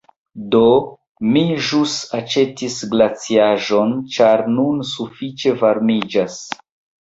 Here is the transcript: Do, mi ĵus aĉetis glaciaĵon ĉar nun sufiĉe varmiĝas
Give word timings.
Do, 0.53 0.59
mi 1.33 1.43
ĵus 1.67 1.93
aĉetis 2.19 2.77
glaciaĵon 2.95 3.93
ĉar 4.17 4.43
nun 4.55 4.81
sufiĉe 4.95 5.55
varmiĝas 5.61 6.41